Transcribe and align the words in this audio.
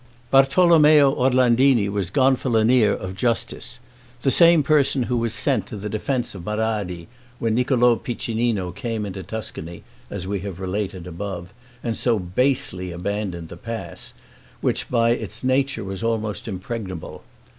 Bartolommeo 0.31 1.13
Orlandini 1.13 1.87
was 1.87 2.09
Gonfalonier 2.09 2.91
of 2.91 3.15
Justice; 3.15 3.77
the 4.23 4.31
same 4.31 4.63
person 4.63 5.03
who 5.03 5.15
was 5.15 5.31
sent 5.31 5.67
to 5.67 5.75
the 5.77 5.89
defense 5.89 6.33
of 6.33 6.43
Marradi, 6.43 7.05
when 7.37 7.53
Niccolo 7.53 7.95
Piccinino 7.95 8.71
came 8.71 9.05
into 9.05 9.21
Tuscany, 9.21 9.83
as 10.09 10.25
we 10.25 10.39
have 10.39 10.59
related 10.59 11.05
above, 11.05 11.53
and 11.83 11.95
so 11.95 12.17
basely 12.17 12.91
abandoned 12.91 13.49
the 13.49 13.57
pass, 13.57 14.13
which 14.59 14.89
by 14.89 15.11
its 15.11 15.43
nature 15.43 15.83
was 15.83 16.01
almost 16.01 16.47
impregnable. 16.47 17.21